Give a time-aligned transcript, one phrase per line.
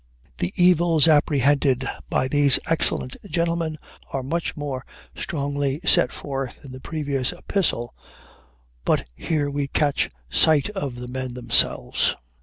[0.39, 3.77] The evils apprehended by these excellent gentlemen
[4.11, 4.83] are much more
[5.15, 7.93] strongly set forth in the previous epistle,
[8.83, 12.15] but here we catch sight of the men themselves.